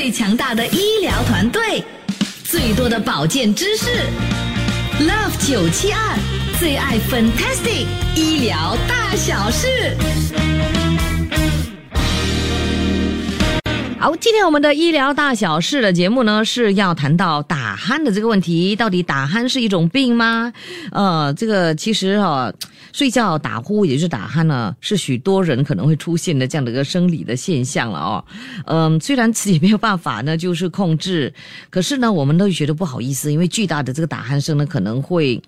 [0.00, 1.82] 最强大的医疗团队，
[2.44, 3.90] 最多的保健知识
[5.00, 6.16] ，Love 九七二
[6.56, 9.66] 最爱 Fantastic 医疗大小事。
[13.98, 18.76] 好，今天我们的医疗大小事的节目呢，是要谈到大鼾的这个问题。
[18.76, 20.52] 到底打鼾是一种病吗？
[20.92, 22.52] 呃，这个其实哈、
[22.92, 28.24] 睡觉打呼也就是打鼾呢，是许多人可能会出现的这样的一个生理的现象了哦。
[28.66, 31.32] 嗯，虽然自己没有办法呢，就是控制，
[31.70, 35.40] 可是呢，我们都会觉得不好意思，因为巨大的这个打鼾声呢，可能会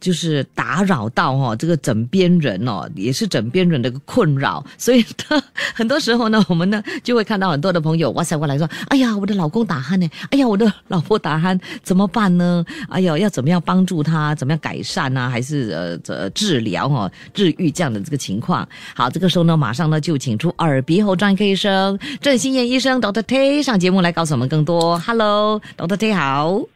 [0.00, 5.42] 就是打扰到哈、这个枕边人哦，也是枕边人的一个困扰，所以呢，
[5.74, 12.64] 很多时候呢，我们呢就会看到很多的朋友哇塞过来说，哎呀，我的老公打鼾呢，哎呀，我的老婆打鼾怎么办呢？
[12.88, 18.68] 哎呦，要怎么样帮助他，怎么样改善呢、还是呃呃治疗哦，治愈这样的这个情况？
[18.94, 23.22] 好，这个时候呢，马上呢就请出耳鼻喉专科医生郑新燕医生 Dr.
[23.22, 24.98] Tay 上节目来告诉我们更多。
[24.98, 25.96] Hello，Dr.
[25.96, 26.75] Tay 好。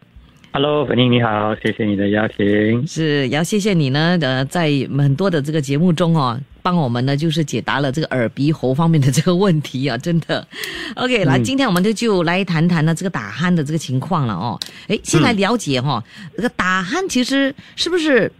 [0.52, 2.84] Hello，粉英你好，谢谢你的邀请。
[2.84, 10.44] 是，也要谢谢你呢，呃，在很多的这个节目中哦，帮我们呢就是解答了这个耳鼻喉方面的这个问题啊，真的。
[10.96, 14.58] OK，来，今天我们就就来谈谈呢这个打鼾的这个情况了哦。
[14.88, 16.02] 哎，先来了解哈、
[16.34, 18.30] 这个打鼾其实是不是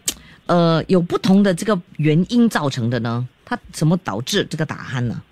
[0.47, 3.25] 呃有不同的这个原因造成的呢？
[3.45, 5.23] 它怎么导致这个打鼾呢？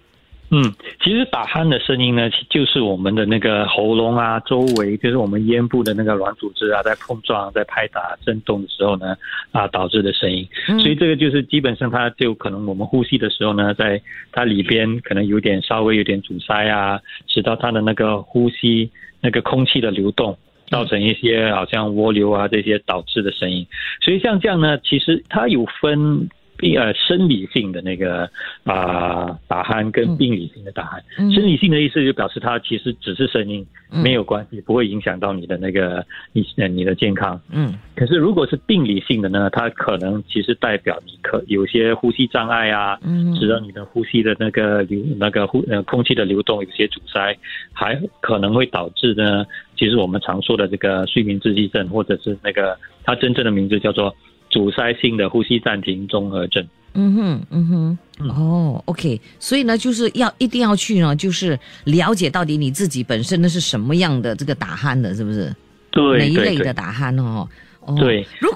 [0.51, 9.17] 嗯，其实打鼾的声音呢，就是我们的那个喉咙啊，周围就是我们咽部的那个软组织啊，在碰撞、在拍打、震动的时候呢，
[9.53, 10.49] 啊导致的声音。
[10.69, 14.01] 嗯所以这个就是基本上它就可能我们呼吸的时候呢，在
[14.33, 20.37] 它里边可能有点稍微有点阻塞啊，使到它的那个呼吸那个空气的流动。
[20.71, 23.67] 造成一些好像涡流啊这些导致的声音，
[24.03, 28.29] 所以像这样呢，其实它有分病呃生理性的那个
[28.65, 31.01] 啊、打鼾跟病理性的打鼾。
[31.19, 37.41] 嗯生理性的意思就表示它其实只是声音，嗯没有关系，不会影响到你的那个你呃你的健康。
[37.51, 47.37] 嗯可是如果是病理性的呢，它可能其实代表你可有些呼吸障碍啊，嗯使得你的呼吸的那个流那个呼呃空气的流动有些阻塞，
[47.73, 49.47] 还可能会导致呢，
[49.77, 54.15] 其实我们常说的这个睡眠窒息症，或者是那个它真正的名字叫做
[54.51, 56.67] 阻塞性的呼吸暂停综合症。
[56.95, 57.99] 嗯哼嗯哼。
[58.21, 65.55] 嗯哦，OK，所以呢，就是要一定要去呢，就是了解到底你自己本身呢是什么样的这个打鼾的，是不是？
[65.93, 67.49] 对哪一类的打鼾哦？
[67.83, 68.27] 哦，对。
[68.41, 68.51] 如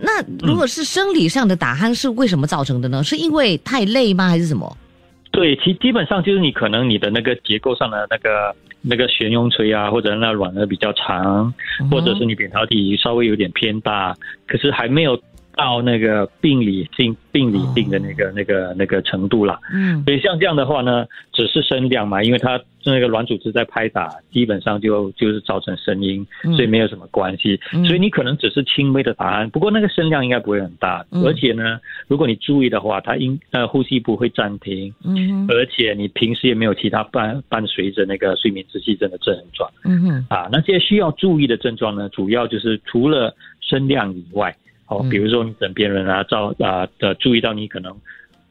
[0.00, 3.04] 那如果是生理上的打鼾是为什么造成的呢？
[3.04, 4.28] 是因为太累吗？
[4.28, 4.76] 还是什么？
[5.30, 11.52] 对，其基本上就是你可能你的那个结构上的那个那个悬雍垂啊，或者那软腭比较长，
[11.90, 14.16] 或者是你扁桃体稍微有点偏大，
[14.46, 15.20] 可是还没有
[15.62, 19.60] 到那个病理性病理性的那个、那个那个程度啦。
[19.72, 27.60] 嗯所以像这样的话呢，只是声量嘛，因为它那个软组织在拍打，基本上就就是造成声音，嗯所以没有什么关系。
[27.72, 31.78] 嗯所以你可能只是轻微的打鼾，不过那个声量应该不会很大，嗯而且呢，
[32.08, 34.92] 如果你注意的话，它应呃呼吸不会暂停。
[35.04, 40.48] 嗯而且你平时也没有其他伴伴随着那个睡眠窒息症的症状嗯哼啊。
[40.50, 44.54] 那些需要注意的症状呢，主要就是除了声量以外，
[44.94, 47.94] 哦嗯，比如说你枕边人啊，照啊的注意到你可能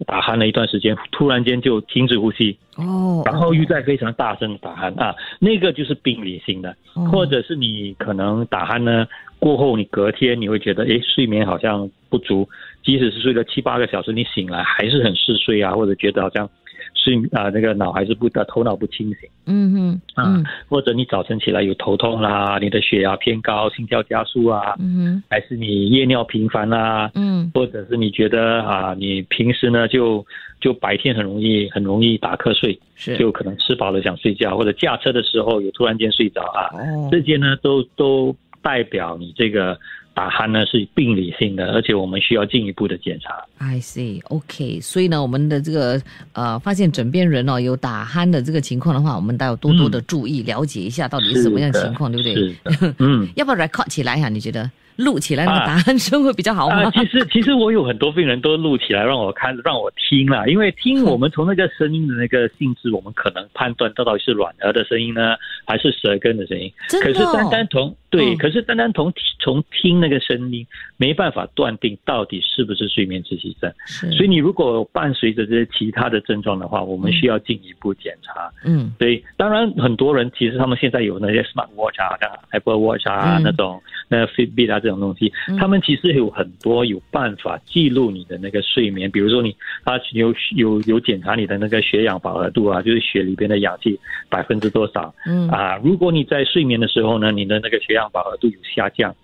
[0.08, 9.08] 打鼾了一段时间，突然间就停止呼吸，哦，然后又在非常大声的打鼾啊，那个就是病理性的，哦或者是你可能打鼾呢
[9.38, 12.48] 过后，你隔天你会觉得，诶，睡眠好像不足，
[12.84, 16.50] 即使是睡了七八个小时，你醒来还是很嗜睡啊，或者觉得好像
[16.94, 19.30] 睡啊那个脑还是不的头脑不清醒。
[19.46, 20.46] 嗯哼啊，嗯。
[20.70, 27.52] 或者你早晨起来有头痛啦，你的血压偏高，心跳加速啊，嗯还是你夜尿频繁啦、哼嗯。
[27.54, 30.26] 或者是你觉得啊，你平时呢就
[30.60, 33.18] 就白天很容易很容易打瞌睡，是。
[33.18, 37.10] 就可能吃饱了想睡觉，或者驾车的时候有突然间睡着啊，哦。
[37.12, 39.78] 这些呢都都代表你这个
[40.14, 43.44] 打鼾呢是病理性的，而且我们需要进一步的检查。
[43.60, 44.80] I see, OK。
[44.82, 46.02] 所以呢，我们的这个
[46.34, 52.96] 呃，发现枕边人哦有打鼾的这个情况的话，我们都要多多的注意，了解一下到底是什么样的情况，对不对？
[53.00, 53.28] 嗯。
[53.36, 56.84] 要不要 record 起来呀、你觉得录起来那个啊打鼾声会比较好吗？
[56.84, 60.50] 啊，其实其实我有很多病人都录起来让我看，让我听了。
[60.50, 66.72] 因为听 我们从那个声音的那个性质，我们可能判断到底是软腭的声音呢，还是舌根的声音。
[66.90, 68.38] 真的、可是单哦，单从对，嗯。
[68.38, 70.68] 可是单单从从听那个声音，
[70.98, 73.74] 没办法断定到底是不是睡眠窒息症。
[73.88, 78.52] 是，所以你如果伴随着这些其他的症状的话，我们需要进一步检查。
[78.64, 78.94] 嗯。
[79.00, 82.14] 所以当然很多人其实他们现在有那些 smart watch 啊、
[82.52, 85.58] Apple Watch 啊、嗯那种那 Fitbit 啊这种东西，嗯。
[85.58, 89.56] 他们其实有很多有办法记录你的那个睡眠，比如说你
[89.86, 93.98] 他有有有检查你的那个血氧饱和度啊，就是血里边的氧气
[94.30, 95.14] 百分之多少。
[95.26, 95.48] 嗯。
[95.50, 99.16] 啊，如果你在睡眠的时候呢，你的那个血氧饱和度有下降，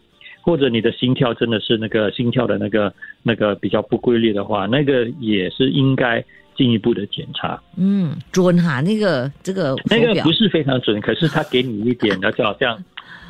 [0.41, 2.93] 或者你的心跳真的是那个心跳的那个
[3.23, 6.23] 那个比较不规律的话，那个也是应该
[6.55, 7.61] 进一步的检查。
[7.75, 12.83] 嗯，准哈，那个这个那个不是非常准，可是他给你一点，那就好像。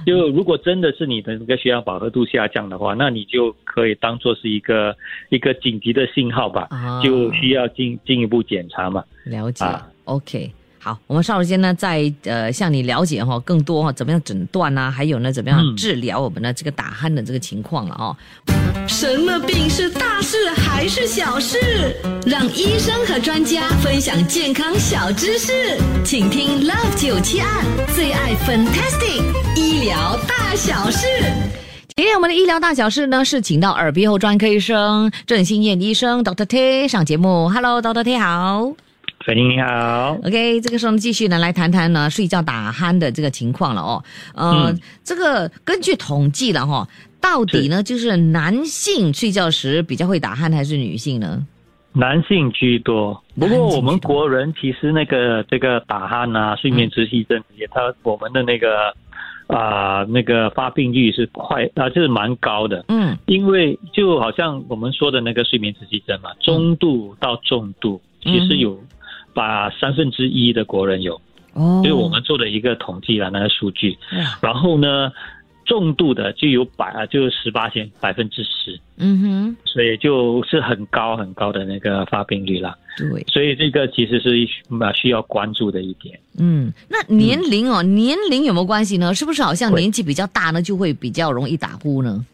[0.06, 4.96] 就如果真的是你的那个血氧饱和度下降的话，那你就可以当做是一个
[5.30, 9.04] 一个紧急的信号吧，啊就需要进进一步检查嘛。
[9.26, 10.50] 了解、啊 o k
[10.80, 18.16] 好，我们稍后间呢，再呃向你了解哈更多哈，怎么样诊断啊，还有呢怎么样嗯治疗我们的这个打鼾的这个情况了哦。
[18.88, 21.58] 什么病是大事还是小事？
[22.26, 27.48] 让医生和专家分享健康小知识，请听 Love 九七二
[27.94, 29.24] 最爱 Fantastic
[29.56, 31.08] 医疗大小事。
[31.96, 37.50] 今天我们的医疗大小事呢，是请到耳鼻喉专科医生郑新燕医生 Doctor T 上节目。
[37.50, 38.04] Hello，Dr.
[38.04, 38.87] T 好。
[39.36, 44.04] 你好，OK，这个时候呢，继续呢来谈谈呢睡觉打鼾的这个情况了哦。
[44.34, 46.88] 呃，嗯这个根据统计了哈、
[47.20, 51.46] 到底呢就是男性睡觉时比较会打鼾，还是女性呢？
[51.94, 53.22] 男性居多。
[53.40, 58.94] 不过我们国人其实那个这个打鼾啊、睡眠窒息症也，他我们的那个
[59.48, 62.86] 啊、那个发病率是快啊，就是蛮高的。
[62.90, 68.80] 嗯因为就好像我们说的那个睡眠窒息症嘛，中度到重度，嗯其实有
[69.38, 71.22] 把三分之一的国人有，
[71.54, 73.96] 哦，就是我们做的一个统计了那个数据。
[74.42, 75.12] 然后呢，
[75.64, 82.76] 重度的就有百啊，就十八千百分之十，嗯哼，所以就是很高很高的那个发病率啦。
[82.98, 84.30] 对，所以这个其实是
[84.80, 86.20] 啊需要关注的一点。
[86.40, 89.14] 嗯，那年龄哦，年龄有没有关系呢？
[89.14, 92.26] 是不是好像年纪比较大呢，就会比较容易打呼呢？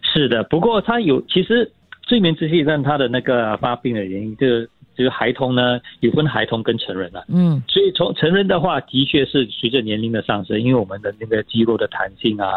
[0.00, 1.70] 是的，不过它有其实
[2.08, 7.22] 睡眠窒息症它的那个发病的原因，就是就是孩童呢有分孩童跟成人啊。
[7.28, 12.48] 嗯所以从成人的话，的确是随着年龄的上升，因为我们的那个肌肉的弹性啊，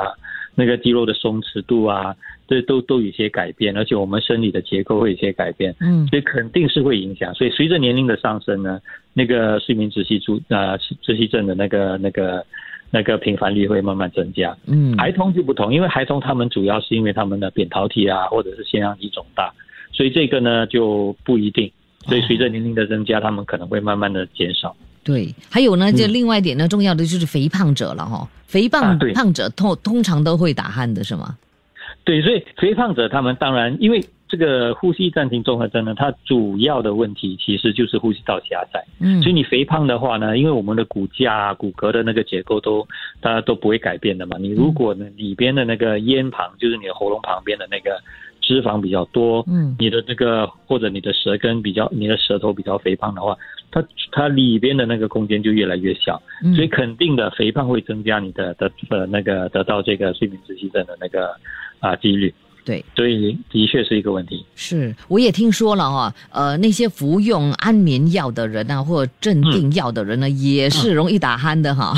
[0.56, 2.16] 那个肌肉的松弛度啊，
[2.48, 7.34] 这都都有些改变，而且我们生理的结构会有些改变，嗯所以肯定是会影响。
[7.34, 8.80] 所以随着年龄的上升呢，
[9.14, 12.46] 那个睡眠窒息症啊、窒息症的那个那个
[12.92, 14.56] 那个频繁率会慢慢增加。
[14.66, 19.54] 嗯，孩童就不同，因为孩童他们主要是因为他们的扁桃体啊，或者是腺样体肿大，
[19.92, 21.72] 所以这个呢就不一定。
[22.06, 24.76] 所以随着年龄的增加，他们可能会慢慢的减少。
[25.04, 31.38] 对，还有呢，就另外一点呢，重要的就是肥胖者了哈、肥胖、啊胖者通通常都会打鼾的是吗？
[32.04, 38.86] 对，所以肥胖者他们当然，因为这个呼吸暂停综合征呢，它主要的问题其实就是呼吸道狭窄。
[39.00, 42.88] 嗯所以你肥胖的话呢，因为我们的骨架、啊、骨骼的那个结构都
[43.20, 44.38] 大家都不会改变的嘛。
[44.40, 48.00] 你如果呢里边的那个咽旁，就是你的喉咙旁边的那个
[48.50, 53.38] 脂肪比较多，嗯你的那个或者你的舌根比较，你的舌头比较肥胖的话，
[53.70, 61.30] 它它里边的那个空间就越来越小，嗯所以肯定的肥胖会增加你的的呃那个得到这个睡眠窒息症的那个
[61.80, 62.34] 啊几率。
[62.66, 64.44] 对，所以的确是一个问题。
[64.56, 71.94] 是，我也听说了哈、呃，那些服用安眠药的人啊，或者镇定药的人呢，也是容易打鼾的哈。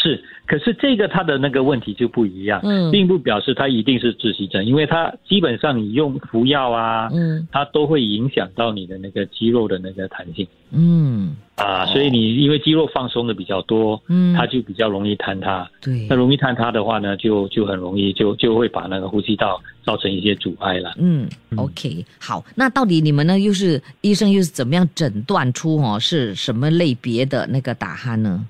[0.00, 2.90] 是，可是这个它的那个问题就不一样，嗯。
[2.90, 7.46] 并不表示它一定是窒息症，因为它基本上你用服药啊，嗯。
[7.52, 10.48] 它都会影响到你的那个肌肉的那个弹性。
[10.72, 11.36] 嗯。
[11.56, 15.68] 啊，所以你因为肌肉放松的比较多，嗯，它就比较容易坍塌。
[15.82, 16.06] 对。
[16.08, 20.94] 那，容易坍塌的话呢，就就很容易就就会把那个呼吸道造成一些阻碍了。
[20.98, 28.46] 嗯嗯，OK，好，那到底你们呢，又是医生又是怎么样诊断出哦是什么类别的那个打鼾呢？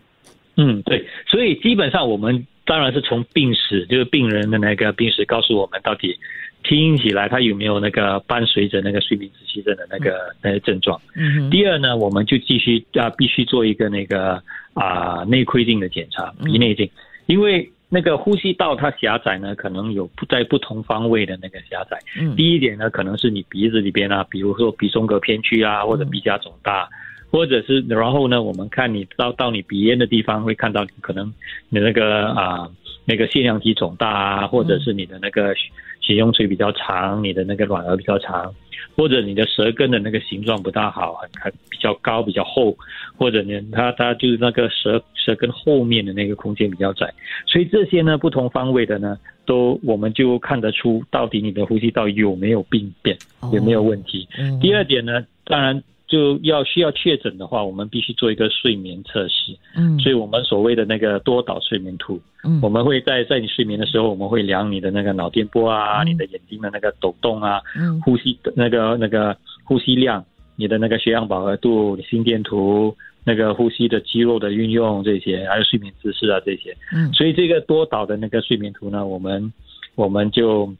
[0.58, 6.18] 嗯，对，所以基本上我们当然是从病史，就是病人的那个病史告诉我们到底
[6.64, 11.00] 听起来他有没有那个伴随着那个睡眠窒息症的那个那个症状。
[11.14, 14.42] 嗯哼，第二呢，我们就继续啊必须做一个那个
[14.74, 16.44] 啊内窥镜的检查，嗯。
[16.44, 16.90] 鼻内镜，
[17.26, 21.96] 因为那个呼吸道它狭窄呢，可能有不在不同方位的那个狭窄。
[22.20, 22.34] 嗯。
[22.34, 26.88] 第一点呢，可能是你鼻子里边啊，比如说鼻中隔偏曲啊，或者鼻甲肿大，
[27.30, 31.32] 或者是然后呢，我们看你到到你鼻咽的地方，会看到可能
[31.68, 32.70] 你那个啊
[33.04, 35.70] 那个腺样体肿大啊，或者是你的那个血
[36.00, 38.54] 血用垂比较长，你的那个卵儿比较长，
[38.96, 42.76] 或者你的舌根的那个形状不大好，很很比较高比较厚，
[43.16, 47.12] 或者呢，它它就是那个舌舌根后面的那个空间比较窄，
[47.46, 53.16] 所以这些呢不同方位的呢，都我们就看得出到底你的呼吸道有没有病变，
[53.52, 54.26] 有没有问题。
[54.38, 54.58] 嗯。
[54.60, 59.98] 第二点呢，当然就要需要确诊的话，我们必须做一个睡眠测试，嗯。
[59.98, 62.58] 所以我们所谓的那个多导睡眠图，嗯。
[62.62, 66.06] 我们会在在你睡眠的时候，我们会量你的那个脑电波啊，嗯。
[66.06, 68.00] 你的眼睛的那个抖动啊，嗯。
[68.00, 70.24] 呼吸的那个那个呼吸量，
[70.56, 76.74] 你的那个血氧饱和度、你心电图、那个呼吸的肌肉的运用这些，还有睡眠姿势啊这些。
[76.92, 77.12] 嗯。
[77.12, 79.52] 所以这个多导的那个睡眠图呢，我们
[79.94, 80.72] 我们就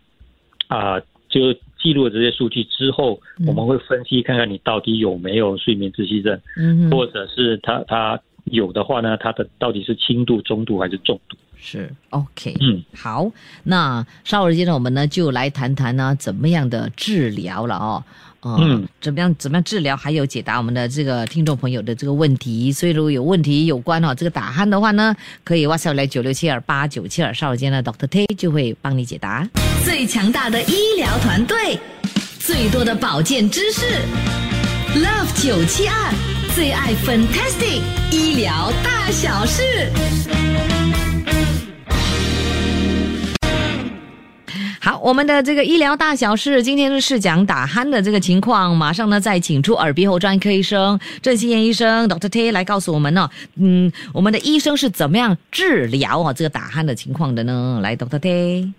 [0.69, 11.37] 啊、就记录了这些数据之后，嗯我们会分析看看你到底有没有睡眠窒息症，嗯或者是他他有的话呢，他的到底是轻度、中度还是重度？
[11.61, 13.31] 是 OK，嗯，好，
[13.65, 18.05] 那稍后的阶段我们呢就来谈谈呢怎么样的治疗了哦。
[18.41, 22.71] 呃嗯，怎么样怎么样治疗，还有解答我们的这个听众朋友的这个问题。
[22.71, 29.45] 所以如果有问题有关哦、这个打鼾的话呢，可以 WhatsApp 来九六七二八九七二，稍后间呢 Doctor T 就会帮你解答。
[29.89, 31.81] 最强大的医疗团队，
[32.39, 33.87] 最多的保健知识
[34.95, 36.13] ，Love 九七二
[36.55, 37.81] 最爱 Fantastic
[38.13, 39.63] 医疗大小事。
[44.79, 57.81] 好，我们的这个医疗大小事，今天是讲打鼾的这个情况，马上呢再请出耳鼻喉专科医生郑希燕医生 Doctor T 来告诉我们呢，嗯，我们的医生是怎么样治疗啊这个打鼾的情况的呢？
[57.83, 58.71] 来，Doctor T，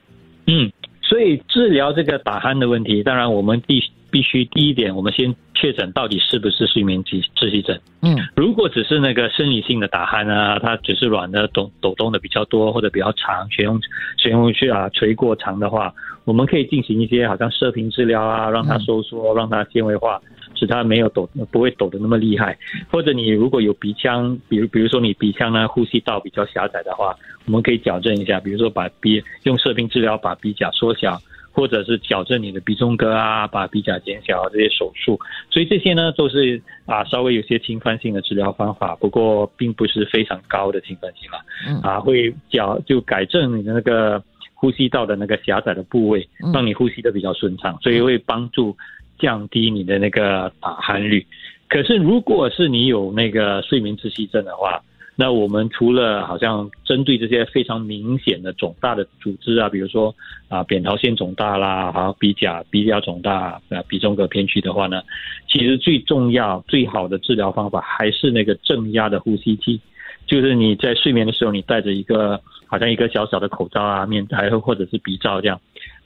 [0.46, 0.72] 嗯，
[1.10, 7.75] 所以治疗这个打鼾的问题，当然我们必必须第一点，我们先确诊到底是不是睡眠窒窒息症。
[8.04, 13.82] 嗯如果只是那个生理性的打鼾啊，它只是软的抖抖动的比较多或者比较长，血用
[14.18, 15.92] 血用去啊垂过长的话，
[16.25, 20.22] 我们可以进行一些好像射频治疗啊，让它收缩，让它纤维化，
[20.60, 22.58] 使它没有抖不会抖得那么厉害。
[22.92, 31.18] 或者你如果有鼻腔，比如比如说你鼻腔呢呼吸道比较狭窄的话，我们可以矫正一下，比如说把鼻用射频治疗把鼻甲缩小。
[31.51, 44.24] 或者是矫正你的鼻中隔啊，把鼻甲减小啊这些手术，所以这些呢都是啊稍微有些侵犯性的治疗方法，不过并不是非常高的侵犯性了嗯啊，会矫就改正你的那个
[44.54, 48.78] 呼吸道的那个狭窄的部位嗯，让你呼吸的比较顺畅，所以会帮助
[49.20, 51.26] 降低你的那个打鼾率。
[51.68, 54.82] 可是如果是你有那个睡眠窒息症的话，
[55.16, 60.16] 那我们除了好像针对这些非常明显的肿大的组织啊，比如说
[60.48, 65.04] 啊扁桃腺肿大啦，还有鼻甲鼻甲肿大啊鼻中隔偏曲的话呢，
[65.48, 69.82] 其实最重要最好的治疗方法还是那个正压的呼吸机，
[70.26, 75.60] 就是你在睡眠的时候，你戴着一个好像一个小小的口罩啊，面还或者是鼻罩这样，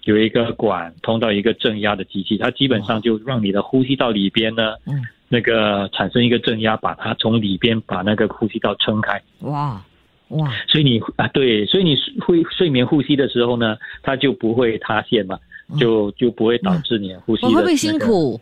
[0.04, 9.22] 有一个管通到一个正压的机器，它基本上就让你的呼吸道里边呢，嗯，那个产生一个正压，把它从里边把那个呼吸道撑开。
[9.40, 9.82] 哇
[10.30, 15.38] 哇，所以你啊，对，所以你会睡眠呼吸的时候呢，它就不会塌陷嘛，
[15.80, 18.40] 就就不会导致你呼吸会不会辛苦？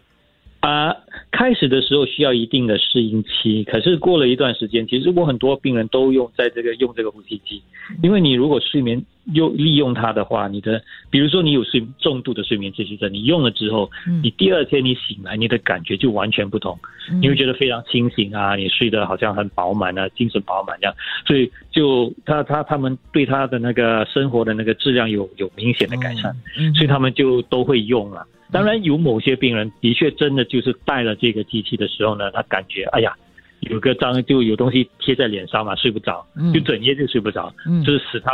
[0.62, 0.96] 啊、
[1.42, 7.60] 开始的时候需要一定的适应期，可是过了一段时间，其实我很多病人都用在这个用这个呼吸机，
[8.04, 10.80] 因为你如果睡眠用利用它的话，你的
[11.10, 16.78] 比如说你有睡重度的睡眠窒息症，你用了之后，嗯你第二天你醒来，你的感觉就完全不同，
[17.20, 20.94] 你会觉得非常清醒啊，你睡得好像很饱满啊，精神饱满这样，
[21.26, 26.32] 所以就他他他们对他的那个生活的那个质量有有明显的改善。
[26.60, 28.28] 嗯，所以他们就都会用了。
[28.52, 33.14] 当然，有某些病人的确真的就是戴了这个机器的时候呢，他感觉哎呀，
[33.62, 37.84] 有个脏就有东西贴在脸上嘛，睡不着嗯，就整夜就睡不着，嗯。
[37.84, 38.34] 就是使他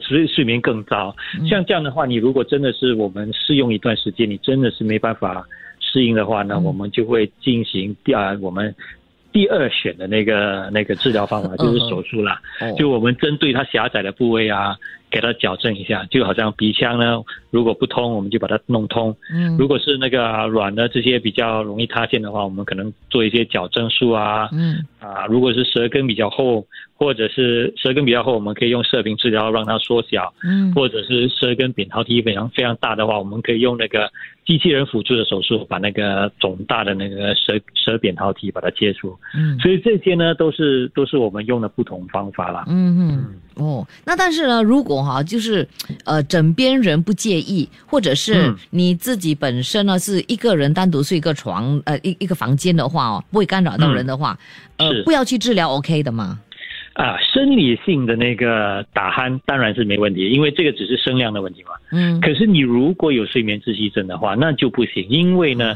[0.00, 1.14] 睡睡眠更糟。
[1.38, 1.46] 嗯。
[1.46, 5.44] 像这样的话，你如果真的是我们试用一段时间，你真的是没办法
[5.80, 6.64] 适应的话呢，嗯。
[6.64, 8.74] 我们就会进行第二我们。
[9.32, 12.74] 第二选的那个那个治疗方法就是手术啦，哦。
[12.78, 14.74] 就我们针对它狭窄的部位啊，
[15.10, 25.26] 给它矫正一下，就好像鼻腔呢，如果不通，我们就把它弄通；嗯如果是那个软的这些比较容易塌陷的话，我们可能做一些矫正术啊嗯啊。
[25.26, 34.10] 如果是舌根比较厚，或者是舌根比较厚，我们可以用射频治疗让它缩小；嗯或者是舌根扁桃体非常非常大的话，我们可以用那个
[34.44, 39.16] 机器人辅助的手术，把那个肿大的那个舌舌扁桃体把它切除。
[39.34, 42.64] 嗯所以这些呢，都是都是我们用的不同方法啦。
[42.68, 43.24] 嗯嗯
[43.56, 45.66] 哦，那但是呢，如果哈、就是
[46.04, 48.56] 呃枕边人不介意，或者是嗯。
[48.70, 54.38] 你自己本身呢是一个人单独睡一个床呃一一个房间的话哦，不会干扰到人的话，
[54.76, 56.38] 呃不要去治疗 OK 的嘛。
[56.92, 61.70] 啊，生理性的那个打鼾当然是没问题，因为这个只是声量的问题嘛。
[61.92, 65.74] 嗯，可是你如果有睡眠窒息症的话，那就不行，因为呢，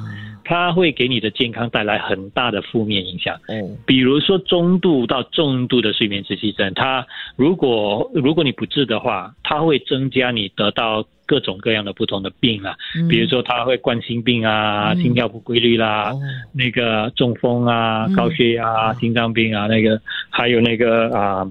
[0.51, 3.39] 它会给你的健康带来很大的负面影响。
[3.47, 13.07] 嗯，比如说中度到重度的睡眠窒息症，它如果如果你不治的话，它会增加你得到各种各样的不同的病啊，嗯。
[13.07, 15.01] 比如说它会冠心病啊、嗯。
[15.01, 16.19] 心跳不规律啦、哦。
[16.53, 18.17] 那个中风啊、嗯。
[18.17, 21.47] 高血压啊、心脏病啊，那个还有那个啊、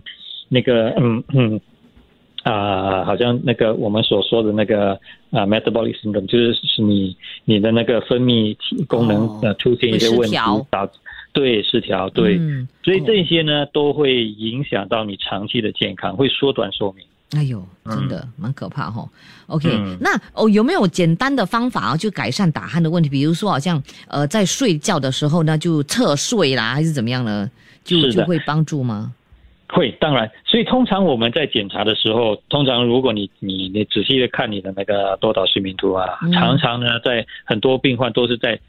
[0.50, 1.62] 那个嗯嗯
[2.52, 4.94] 啊、好像那个我们所说的那个
[5.32, 7.16] 啊、metabolic syndrome，就是是你
[7.46, 8.56] 你的那个分泌
[8.88, 10.94] 功能哦呃出现一些问题调，导致
[11.32, 12.38] 对失调对。
[12.40, 17.06] 嗯所以哦这些呢，都会影响到你长期的健康，会缩短寿命。
[17.32, 19.08] 哎呦，真的蛮可怕哈、
[19.46, 23.08] OK，、嗯那哦有没有简单的方法啊，就改善打鼾的问题？
[23.08, 27.48] 比如说，好像呃在睡觉的时候呢，就侧睡啦，还是怎么样呢？
[27.84, 29.14] 就就会帮助吗？
[29.72, 38.60] 会，当然，所以通常我们在检查的时候，通常如果你你你仔细的看你的那个多导睡眠图啊，嗯常常呢，在很多病患都是在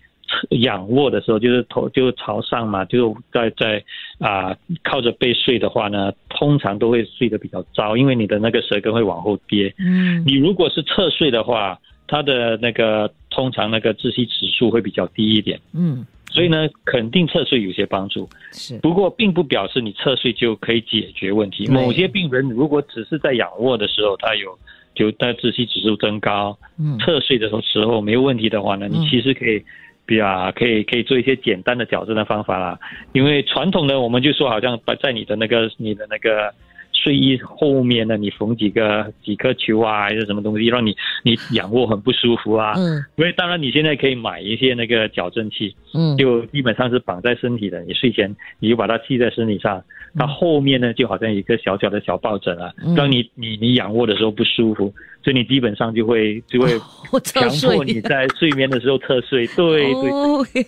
[0.51, 3.83] 仰卧的时候，就是头就朝上嘛，就在在
[4.19, 4.55] 啊、
[4.85, 9.75] 靠着背睡的话呢，通常都会睡得比较糟，因为你的那个舌根会往后跌。
[9.79, 15.59] 嗯你如果是侧睡的话，它的那个通常那个窒息指数会比较低一点。
[15.73, 21.67] 嗯，所以呢，肯定侧睡有些帮助，是不过并不表示你侧睡就可以解决问题。
[21.67, 24.59] 某些病人如果只是在仰卧的时候，他有
[24.95, 29.63] 就他窒息指数增高，嗯侧睡的时候没有问题的话呢，嗯你其实可以。
[30.07, 32.77] 比啊，可以可以做一些简单的矫正的方法啦。
[33.13, 36.53] 因为传统的我们就说，好像把在你的那个你的那个
[37.03, 42.75] 睡衣后面呢，你缝几个几颗球啊，还是什么东西，让你你仰卧很不舒服啊。
[42.77, 43.03] 嗯。
[43.17, 46.17] 因为当然你现在可以买一些那个矫正器，嗯。
[46.19, 49.83] 就基本上是绑在身体的，你睡前你就把它系在身体上，
[50.15, 52.95] 它后面呢就好像一个小小的小抱枕啊，嗯。
[52.95, 54.93] 让你你你仰卧的时候不舒服，
[55.25, 56.79] 所以你基本上就会就会
[57.25, 60.11] 强迫你在睡眠的时候侧睡，对对。
[60.11, 60.63] 哦，嘿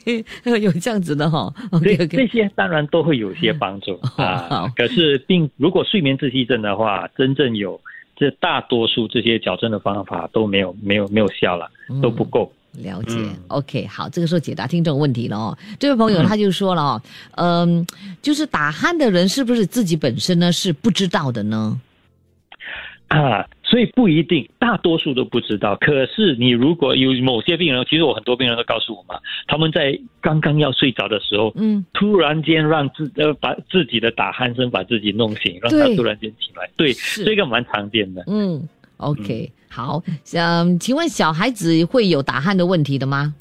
[0.44, 1.52] 嘿有这样子的哈、
[2.10, 7.80] 这些当然都会有些帮助好啊，可是并如果睡眠窒息症的话，真正有
[8.14, 11.68] 这大多数这些矫正的方法都没有没有没有效了，
[12.00, 12.52] 都不够。
[12.72, 15.58] 了解、嗯 o k 好，这个时候解答听众问题了哦。
[15.80, 17.02] 这位朋友嗯他就说了哦，
[17.34, 17.86] 嗯，
[18.22, 21.78] 就是打鼾的人是不是自己本身呢是不知道的呢？
[23.08, 25.74] 啊，所以不一定，大多数都不知道。
[25.76, 36.68] 可是你如果有某些病人，其实我很多病人都告诉我嘛，他们在刚刚要睡着的时候，嗯，突然间让自呃把自己的打鼾声把自己弄醒，让他突然间起来。
[36.76, 38.22] 对，是这个蛮常见的。
[38.26, 40.02] 嗯，OK，、好，
[40.34, 43.34] 嗯，请问小孩子会有打鼾的问题的吗？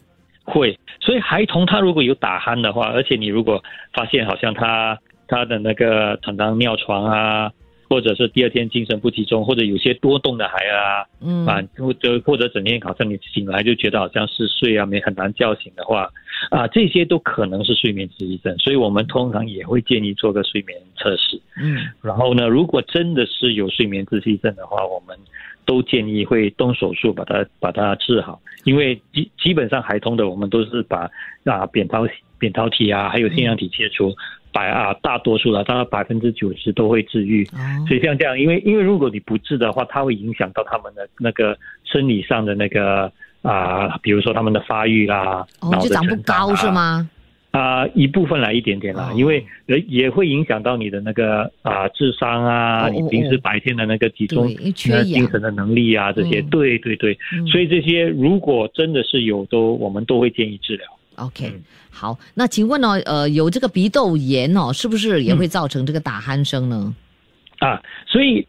[0.45, 7.51] 会，所以孩童他如果有打鼾的话，而且你如果发现好像他他的那个常常尿床啊，
[7.91, 11.45] 或者是第二天精神不集中，或者有些多动的孩儿啊，嗯。
[11.45, 16.09] 啊，或者或者整天好像你醒来就觉得好像是睡啊，没很难叫醒的话，
[16.51, 21.37] 啊，这些都可能是睡眠窒息症，所以我们通常也会建议做个睡眠测试。
[21.61, 21.79] 嗯。
[22.01, 25.17] 然后呢，如果真的是有睡眠窒息症的话，我们
[25.65, 31.11] 都建议会动手术把它把它治好，因为基基本上孩童的我们都是把
[31.43, 32.07] 啊扁桃
[32.39, 34.15] 扁桃体啊，还有腺样体切除，
[34.51, 37.43] 百啊大多数了，大概百分之九十都会治愈。
[37.53, 43.11] 哦所以像这样，因为因为如果你不治的话，它会影响到他们的那个生理上的那个
[43.41, 46.69] 啊、比如说他们的发育啦，哦脑的就长不高是？
[46.69, 47.09] 吗？
[47.51, 60.85] 啊、一部分来一点点啦，哦因为也也会影响到你的那个啊、智商啊，哦你平时哦白天的那个集中精神的能力啊，这些，嗯对对对，嗯所以这些如果真的是有，都我们都会建议治疗。
[61.25, 66.95] OK，、嗯好，那请问呢，呃，有这个鼻窦炎哦，是不是嗯也会造成这个打鼾声呢？
[67.59, 68.47] 啊，所以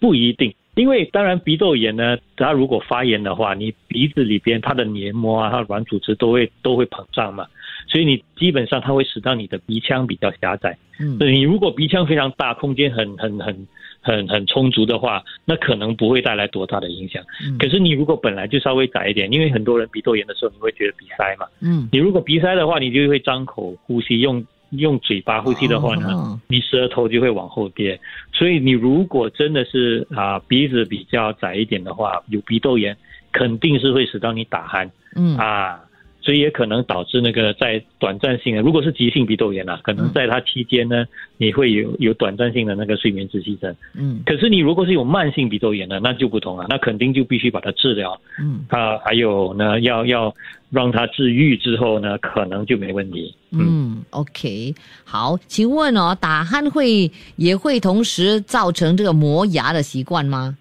[0.00, 7.46] 不一定，因为当然鼻窦炎呢，它如果发炎的话，你鼻子里边它的黏膜啊、它的软组织都会都会膨胀嘛，
[7.86, 10.76] 所以你基本上它会使到你的鼻腔比较狭窄。
[10.98, 13.66] 嗯对你如果鼻腔非常大，空间很很很
[14.00, 17.22] 很很充足的话，那可能不会带来多大的影响。
[17.44, 28.00] 嗯可是你如果本来就稍微窄一点，因为很多人鼻窦炎的时候，你会觉得鼻塞嘛，嗯，你如果鼻塞的话，你就会张口呼吸，用用嘴巴呼吸的话呢，哦你舌头就会往后跌。
[28.32, 32.96] 所以你如果真的是啊鼻子比较窄一点的话，有鼻窦炎，
[33.32, 35.78] 肯定是会使到你打鼾嗯啊。
[36.26, 41.04] 所以也可能导致那个在短暂性的，如果是急性鼻窦炎啊，可能在它期间呢，
[41.36, 43.72] 你会有有短暂性的那个睡眠窒息症。
[43.94, 48.20] 嗯可是你如果是有慢性鼻窦炎的，那就不同了，那肯定就必须把它治疗。
[48.40, 50.34] 嗯啊，还有呢，要要
[50.68, 53.32] 让它治愈之后呢，可能就没问题。
[53.52, 60.58] 嗯，嗯，OK，好，请问哦，打鼾会也会同时造成这个磨牙的习惯吗？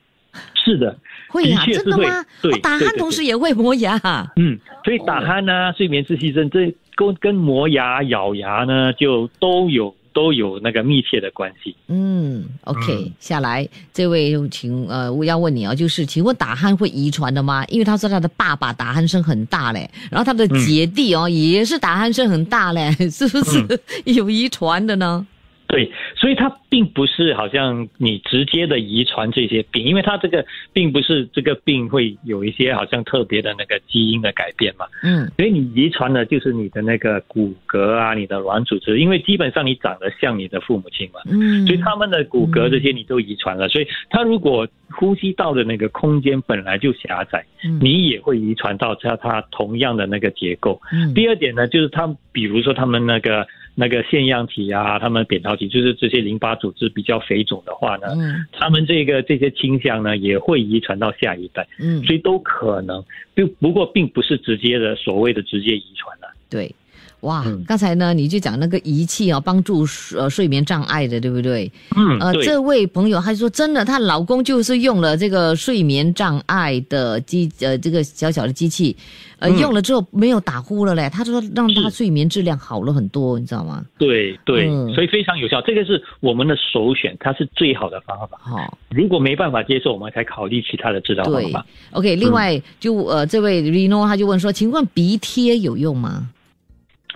[0.66, 0.98] 是的，
[1.30, 2.26] 会呀、的确是会真的吗？
[2.42, 3.96] 对哦打鼾同时也会磨牙。
[4.36, 11.76] 嗯，所以打鼾呢、睡眠窒息症这跟跟磨牙、咬牙呢，就都有都有那个密切的关系。
[11.88, 17.64] 嗯，OK，、下来这位请呃，我要问你啊，就是请问打鼾会遗传的吗？
[17.68, 23.64] 因为他说他的爸爸打鼾声很大嘞，然后他的姐弟哦、也是打鼾声很大嘞， 是不是
[24.06, 25.28] 有遗传的呢？
[25.76, 34.86] 对，所以它并不是好像你直接的遗传这些病，因为它这个并不是这个病会有一些好像特别的那个基因的改变嘛。
[35.04, 43.68] 嗯所以你遗传的就是你的那个骨骼啊，你的软组织，因为基本上你长得像你的父母亲嘛，嗯，所以他们的骨骼这些你都遗传了。
[43.68, 50.80] 所以他如果呼吸道的那个空间本来就狭窄，嗯你也会遗传到他他同样的那个结构。
[50.94, 63.04] 嗯第二点呢，就是他比如说他们那个那个腺样体啊，他们扁桃体，就是这些淋巴组织比较肥肿的话呢，嗯他们这个这些倾向呢也会遗传到下一代，嗯，所以都可能。
[63.36, 66.34] 就不过并不是直接的所谓的直接遗传了。
[66.50, 66.74] 对。
[67.22, 71.72] 哇，嗯刚才呢你就讲那个仪器啊，帮助呃睡眠障碍的，对不对？
[71.96, 78.96] 嗯，呃，这位朋友他说真的，她老公就是用了这个睡眠障碍的机呃这个小小的机器，
[79.40, 83.84] 呃、嗯用了之后没有打呼了嘞，他说让他睡眠质量好了很多，你知道吗？
[83.98, 88.38] 对对、嗯所以非常有效，这个是我们的首选，它是最好的方法。
[88.40, 91.66] 好、如果没办法接受，我们才考虑其他的治疗方对法。
[91.92, 96.30] ，OK，另外、就呃这位 Reno 他就问说，请问鼻贴有用吗？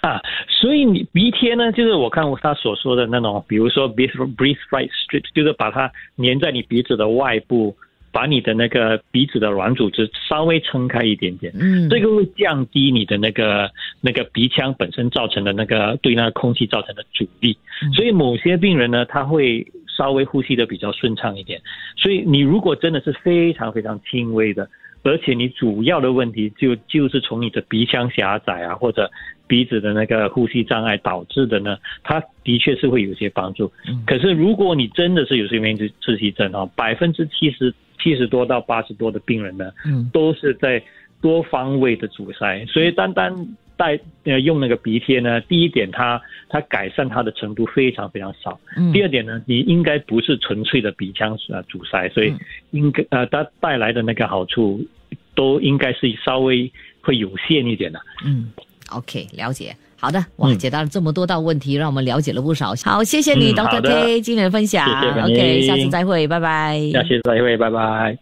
[0.01, 7.75] 啊，所以你鼻贴呢，就是我看他所说的那种，比如说 breathe breathe right strip，就是把它粘在你鼻子的外部，
[8.11, 11.51] 把你的那个鼻子的软组织稍微撑开一点点。
[11.59, 13.69] 嗯，这个会降低你的那个
[14.01, 21.61] 那个鼻腔本身造成的那个对那个空气造成的阻力，嗯所以某些病人呢，他会稍微呼吸的比较顺畅一点。
[21.97, 24.69] 所以你如果真的是非常非常轻微的，
[25.03, 29.09] 而且你主要的问题就就是从你的鼻腔狭窄啊，或者
[29.47, 33.71] 鼻子的那个呼吸障碍导致的呢，它的确是会有些帮助。
[33.87, 34.03] 嗯。
[34.05, 40.09] 可是如果你真的是有睡眠窒窒息症啊，百分之七十七十多到八十多的病人呢，嗯。
[40.11, 40.83] 都是在
[41.21, 43.33] 多方位的阻塞，所以单单
[43.79, 52.39] 带呃用那个鼻贴呢，第一点它它改善它的程度非常非常少，嗯第二点呢，你应该不是纯粹的鼻腔呃阻塞，所以嗯
[52.71, 54.85] 应该呃它带来的那个好处
[55.33, 57.99] 都应该是稍微会有限一点的。
[58.25, 58.51] 嗯
[58.91, 59.73] ，OK，了解。
[60.01, 62.73] 好的，哇，嗯解答了这么多道问题，让我们了解了不少。
[62.83, 64.85] 好，谢谢你、嗯、，Doctor K 今天的分享。
[64.85, 66.89] 谢谢本 OK，下次再会，拜拜。
[66.91, 68.17] 下次再会，拜拜。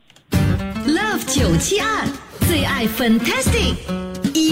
[0.85, 2.05] Love 九七二
[2.47, 4.06] 最爱 Fantastic